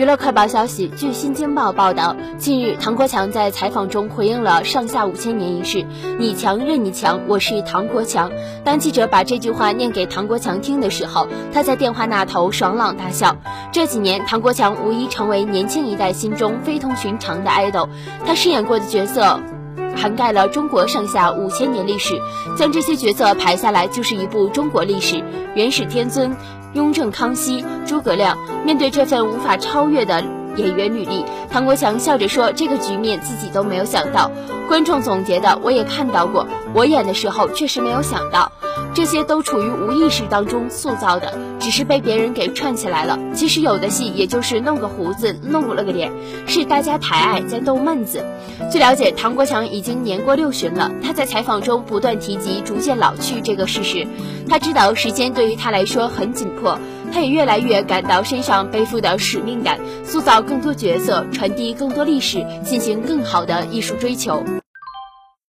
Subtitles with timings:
[0.00, 5.84] 娱乐快报消息，据《新京报》报道，近日唐国强在采访中回应了“上下五千年一事”，
[6.18, 8.32] 你强任你强，我是唐国强。
[8.64, 13.36] 当记者把这句话念给唐国强听的时候，他在电话那头爽朗大笑。
[13.72, 17.86] 这几年，唐国强无疑成为年轻一代心中非同寻常的爱豆，
[18.24, 19.38] 他饰演过的角色。
[20.00, 22.18] 涵盖了中国上下五千年历史，
[22.56, 25.22] 将这些角色排下来就是一部中国历史。
[25.54, 26.34] 元始天尊、
[26.72, 30.24] 雍正、康熙、诸葛亮，面对这份无法超越的
[30.56, 34.30] 演员履历，唐国强笑着说：“这个局面自己都没有想到。”
[34.68, 38.52] 观众总结的，我也看到过，我演的时候确实没有想到。
[38.94, 43.18] 这些都处于无意识当中塑造的，只是被别人给串起来了。
[43.34, 46.12] 其实有的戏也就是弄个胡子，弄了个脸，
[46.46, 48.24] 是大家抬爱在逗闷子。
[48.70, 54.06] 据了解，唐国强已经年过六旬了，他在采访中不断提及逐渐老去这个事实。
[54.48, 56.78] 他知道时间对于他来说很紧迫，
[57.12, 64.44] 他也越来越感到身上背负的使命感，塑造更多角色，传递更多历史，进行更好的艺术追求。